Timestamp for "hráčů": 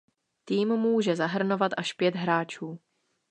2.15-2.79